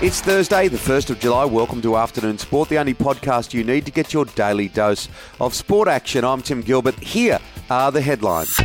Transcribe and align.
It's 0.00 0.20
Thursday, 0.20 0.68
the 0.68 0.76
1st 0.76 1.10
of 1.10 1.18
July. 1.18 1.44
Welcome 1.44 1.82
to 1.82 1.96
Afternoon 1.96 2.38
Sport, 2.38 2.68
the 2.68 2.78
only 2.78 2.94
podcast 2.94 3.52
you 3.52 3.64
need 3.64 3.84
to 3.84 3.90
get 3.90 4.12
your 4.12 4.26
daily 4.26 4.68
dose 4.68 5.08
of 5.40 5.54
sport 5.54 5.88
action. 5.88 6.24
I'm 6.24 6.40
Tim 6.40 6.60
Gilbert. 6.62 6.94
Here 7.00 7.40
are 7.70 7.92
the 7.92 8.00
headlines. 8.00 8.58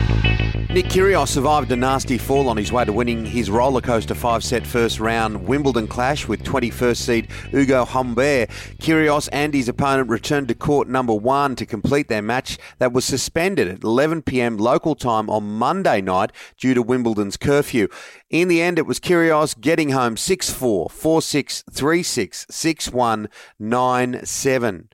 Nick 0.73 0.85
Kyrgios 0.87 1.27
survived 1.27 1.71
a 1.71 1.75
nasty 1.75 2.17
fall 2.17 2.49
on 2.49 2.57
his 2.57 2.71
way 2.71 2.83
to 2.83 2.91
winning 2.91 3.27
his 3.27 3.47
rollercoaster 3.47 4.15
five-set 4.15 4.65
first 4.65 4.99
round 4.99 5.45
Wimbledon 5.45 5.87
clash 5.87 6.27
with 6.27 6.41
21st 6.41 6.97
seed 6.97 7.27
Ugo 7.53 7.85
Humbert. 7.85 8.49
Kyrgios 8.79 9.29
and 9.31 9.53
his 9.53 9.69
opponent 9.69 10.09
returned 10.09 10.47
to 10.47 10.55
court 10.55 10.87
number 10.87 11.13
one 11.13 11.55
to 11.57 11.65
complete 11.67 12.07
their 12.07 12.23
match 12.23 12.57
that 12.79 12.91
was 12.91 13.05
suspended 13.05 13.67
at 13.67 13.83
11 13.83 14.23
p.m. 14.23 14.57
local 14.57 14.95
time 14.95 15.29
on 15.29 15.43
Monday 15.43 16.01
night 16.01 16.31
due 16.57 16.73
to 16.73 16.81
Wimbledon's 16.81 17.37
curfew. 17.37 17.87
In 18.31 18.47
the 18.47 18.59
end, 18.59 18.79
it 18.79 18.87
was 18.87 18.99
Kyrgios 18.99 19.59
getting 19.61 19.89
home 19.91 20.15
6-4, 20.15 20.89
4-6, 20.89 21.63
3-6, 21.71 22.47
6-1, 22.47 23.27
9-7. 23.61 24.87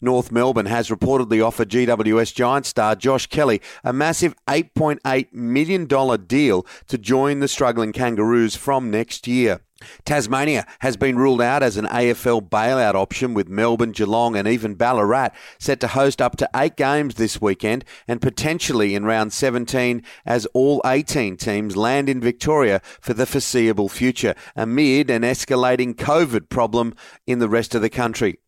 North 0.00 0.30
Melbourne 0.30 0.66
has 0.66 0.88
reportedly 0.88 1.44
offered 1.44 1.70
GWS 1.70 2.34
Giant 2.34 2.66
star 2.66 2.94
Josh 2.94 3.26
Kelly 3.26 3.60
a 3.84 3.92
massive 3.92 4.34
$8.8 4.46 5.32
million 5.32 5.86
deal 6.26 6.66
to 6.88 6.98
join 6.98 7.40
the 7.40 7.48
struggling 7.48 7.92
Kangaroos 7.92 8.56
from 8.56 8.90
next 8.90 9.26
year. 9.26 9.60
Tasmania 10.04 10.66
has 10.80 10.96
been 10.96 11.16
ruled 11.16 11.40
out 11.40 11.62
as 11.62 11.76
an 11.76 11.86
AFL 11.86 12.48
bailout 12.48 12.94
option 12.94 13.34
with 13.34 13.48
Melbourne, 13.48 13.92
Geelong, 13.92 14.36
and 14.36 14.46
even 14.46 14.74
Ballarat 14.74 15.30
set 15.58 15.80
to 15.80 15.88
host 15.88 16.20
up 16.20 16.36
to 16.36 16.48
eight 16.54 16.76
games 16.76 17.16
this 17.16 17.40
weekend 17.40 17.84
and 18.06 18.20
potentially 18.20 18.94
in 18.94 19.04
round 19.04 19.32
17 19.32 20.02
as 20.24 20.46
all 20.46 20.80
18 20.84 21.36
teams 21.36 21.76
land 21.76 22.08
in 22.08 22.20
Victoria 22.20 22.80
for 23.00 23.14
the 23.14 23.26
foreseeable 23.26 23.88
future 23.88 24.34
amid 24.56 25.10
an 25.10 25.22
escalating 25.22 25.94
COVID 25.94 26.48
problem 26.48 26.94
in 27.26 27.38
the 27.38 27.48
rest 27.48 27.74
of 27.74 27.82
the 27.82 27.90
country. 27.90 28.38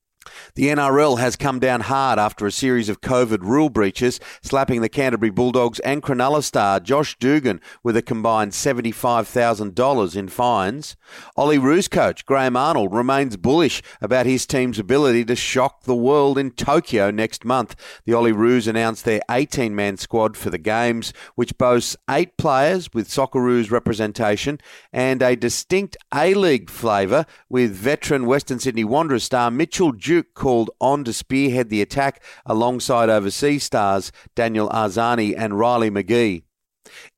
The 0.55 0.69
NRL 0.69 1.19
has 1.19 1.37
come 1.37 1.59
down 1.59 1.83
hard 1.83 2.19
after 2.19 2.47
a 2.47 2.53
series 2.53 2.89
of 2.89 3.01
COVID 3.01 3.43
rule 3.43 3.71
breaches, 3.71 4.21
slapping 4.43 4.81
the 4.81 4.89
Canterbury 4.89 5.31
Bulldogs 5.31 5.81
and 5.81 6.03
Cronulla 6.03 6.43
star 6.43 6.81
Josh 6.81 7.17
Dugan 7.19 7.61
with 7.83 7.97
a 7.97 8.03
combined 8.03 8.53
$75,000 8.53 10.17
in 10.17 10.29
fines. 10.29 10.97
Olyroos 11.37 11.91
coach 11.91 12.25
Graham 12.25 12.57
Arnold 12.57 12.95
remains 12.95 13.37
bullish 13.37 13.83
about 14.01 14.27
his 14.27 14.47
team's 14.47 14.79
ability 14.79 15.25
to 15.25 15.37
shock 15.37 15.83
the 15.83 15.95
world 15.95 16.39
in 16.39 16.51
Tokyo 16.53 17.11
next 17.11 17.45
month. 17.45 17.77
The 18.05 18.13
Olyroos 18.13 18.69
announced 18.69 19.05
their 19.05 19.21
18 19.31 19.75
man 19.75 19.97
squad 19.97 20.37
for 20.37 20.51
the 20.51 20.59
Games, 20.59 21.13
which 21.35 21.59
boasts 21.59 21.97
eight 22.09 22.37
players 22.37 22.93
with 22.93 23.09
Socceroos 23.09 23.71
representation 23.71 24.61
and 24.93 25.23
a 25.23 25.37
distinct 25.37 25.97
A 26.15 26.35
League 26.35 26.71
flavour 26.71 27.27
with 27.49 27.73
veteran 27.73 28.27
Western 28.27 28.59
Sydney 28.59 28.85
Wanderers 28.85 29.25
star 29.25 29.51
Mitchell 29.51 29.93
Duke 29.93 30.14
called 30.23 30.71
on 30.81 31.05
to 31.05 31.13
spearhead 31.13 31.71
the 31.71 31.83
attack 31.83 32.23
alongside 32.47 33.09
overseas 33.09 33.65
stars 33.65 34.13
Daniel 34.35 34.69
Arzani 34.69 35.35
and 35.37 35.59
Riley 35.59 35.91
McGree. 35.91 36.45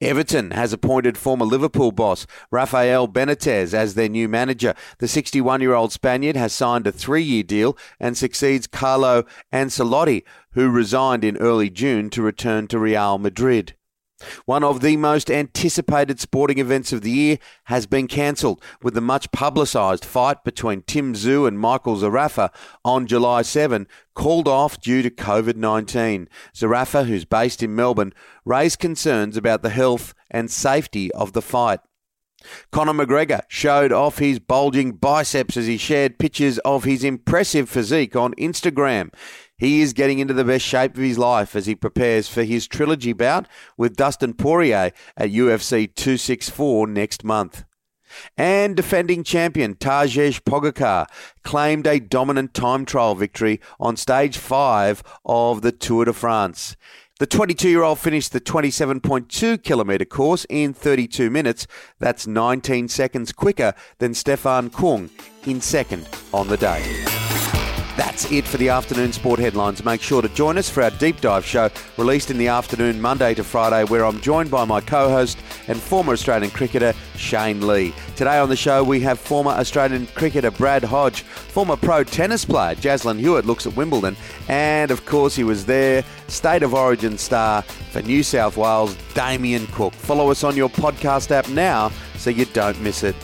Everton 0.00 0.52
has 0.52 0.72
appointed 0.72 1.18
former 1.18 1.44
Liverpool 1.44 1.92
boss 1.92 2.26
Rafael 2.50 3.08
Benitez 3.08 3.74
as 3.74 3.94
their 3.94 4.08
new 4.08 4.28
manager. 4.28 4.74
The 4.98 5.08
61 5.08 5.60
year 5.60 5.74
old 5.74 5.92
Spaniard 5.92 6.36
has 6.36 6.52
signed 6.52 6.86
a 6.86 6.92
three 6.92 7.22
year 7.22 7.42
deal 7.42 7.76
and 7.98 8.16
succeeds 8.16 8.66
Carlo 8.66 9.24
Ancelotti, 9.52 10.22
who 10.52 10.70
resigned 10.70 11.24
in 11.24 11.36
early 11.38 11.70
June 11.70 12.10
to 12.10 12.22
return 12.22 12.68
to 12.68 12.78
Real 12.78 13.18
Madrid. 13.18 13.74
One 14.46 14.64
of 14.64 14.80
the 14.80 14.96
most 14.96 15.30
anticipated 15.30 16.20
sporting 16.20 16.58
events 16.58 16.92
of 16.92 17.02
the 17.02 17.10
year 17.10 17.38
has 17.64 17.86
been 17.86 18.08
cancelled 18.08 18.62
with 18.82 18.94
the 18.94 19.00
much 19.02 19.30
publicised 19.30 20.04
fight 20.04 20.42
between 20.42 20.82
Tim 20.82 21.12
Tszyu 21.12 21.46
and 21.46 21.58
Michael 21.58 21.96
Zarafa 21.96 22.50
on 22.84 23.06
July 23.06 23.42
7 23.42 23.86
called 24.14 24.48
off 24.48 24.80
due 24.80 25.02
to 25.02 25.10
COVID 25.10 25.56
19. 25.56 26.28
Zarafa, 26.54 27.06
who's 27.06 27.26
based 27.26 27.62
in 27.62 27.74
Melbourne, 27.74 28.14
raised 28.44 28.78
concerns 28.78 29.36
about 29.36 29.62
the 29.62 29.70
health 29.70 30.14
and 30.30 30.50
safety 30.50 31.12
of 31.12 31.32
the 31.32 31.42
fight. 31.42 31.80
Conor 32.70 32.92
McGregor 32.92 33.42
showed 33.48 33.92
off 33.92 34.18
his 34.18 34.38
bulging 34.38 34.92
biceps 34.92 35.56
as 35.56 35.66
he 35.66 35.76
shared 35.76 36.18
pictures 36.18 36.58
of 36.58 36.84
his 36.84 37.02
impressive 37.02 37.68
physique 37.68 38.14
on 38.14 38.34
Instagram. 38.34 39.12
He 39.58 39.80
is 39.80 39.94
getting 39.94 40.18
into 40.18 40.34
the 40.34 40.44
best 40.44 40.64
shape 40.64 40.96
of 40.96 41.02
his 41.02 41.18
life 41.18 41.56
as 41.56 41.66
he 41.66 41.74
prepares 41.74 42.28
for 42.28 42.44
his 42.44 42.66
trilogy 42.66 43.14
bout 43.14 43.48
with 43.76 43.96
Dustin 43.96 44.34
Poirier 44.34 44.92
at 45.16 45.30
UFC 45.30 45.94
264 45.94 46.86
next 46.88 47.24
month. 47.24 47.64
And 48.36 48.76
defending 48.76 49.24
champion 49.24 49.74
Tadej 49.74 50.42
Pogacar 50.42 51.06
claimed 51.42 51.86
a 51.86 52.00
dominant 52.00 52.54
time 52.54 52.84
trial 52.84 53.14
victory 53.14 53.60
on 53.80 53.96
stage 53.96 54.38
5 54.38 55.02
of 55.24 55.62
the 55.62 55.72
Tour 55.72 56.04
de 56.04 56.12
France. 56.12 56.76
The 57.18 57.26
22 57.26 57.70
year 57.70 57.82
old 57.82 57.98
finished 57.98 58.32
the 58.32 58.42
27.2 58.42 59.62
kilometre 59.62 60.04
course 60.04 60.44
in 60.50 60.74
32 60.74 61.30
minutes. 61.30 61.66
That's 61.98 62.26
19 62.26 62.88
seconds 62.88 63.32
quicker 63.32 63.72
than 63.98 64.12
Stefan 64.12 64.68
Kung 64.68 65.08
in 65.46 65.62
second 65.62 66.06
on 66.34 66.48
the 66.48 66.58
day. 66.58 67.25
That's 68.16 68.32
it 68.32 68.46
for 68.46 68.56
the 68.56 68.70
afternoon 68.70 69.12
sport 69.12 69.38
headlines. 69.38 69.84
Make 69.84 70.00
sure 70.00 70.22
to 70.22 70.30
join 70.30 70.56
us 70.56 70.70
for 70.70 70.82
our 70.82 70.88
deep 70.88 71.20
dive 71.20 71.44
show 71.44 71.68
released 71.98 72.30
in 72.30 72.38
the 72.38 72.48
afternoon, 72.48 72.98
Monday 72.98 73.34
to 73.34 73.44
Friday, 73.44 73.84
where 73.84 74.06
I'm 74.06 74.22
joined 74.22 74.50
by 74.50 74.64
my 74.64 74.80
co 74.80 75.10
host 75.10 75.36
and 75.68 75.78
former 75.78 76.14
Australian 76.14 76.50
cricketer, 76.50 76.94
Shane 77.16 77.66
Lee. 77.66 77.94
Today 78.16 78.38
on 78.38 78.48
the 78.48 78.56
show, 78.56 78.82
we 78.82 79.00
have 79.00 79.20
former 79.20 79.50
Australian 79.50 80.06
cricketer 80.06 80.50
Brad 80.50 80.82
Hodge, 80.82 81.24
former 81.24 81.76
pro 81.76 82.04
tennis 82.04 82.46
player 82.46 82.74
Jaslyn 82.76 83.20
Hewitt 83.20 83.44
looks 83.44 83.66
at 83.66 83.76
Wimbledon, 83.76 84.16
and 84.48 84.90
of 84.90 85.04
course, 85.04 85.36
he 85.36 85.44
was 85.44 85.66
there, 85.66 86.02
State 86.28 86.62
of 86.62 86.72
Origin 86.72 87.18
star 87.18 87.60
for 87.60 88.00
New 88.00 88.22
South 88.22 88.56
Wales, 88.56 88.96
Damien 89.12 89.66
Cook. 89.66 89.92
Follow 89.92 90.30
us 90.30 90.42
on 90.42 90.56
your 90.56 90.70
podcast 90.70 91.32
app 91.32 91.50
now 91.50 91.92
so 92.16 92.30
you 92.30 92.46
don't 92.46 92.80
miss 92.80 93.02
it. 93.02 93.14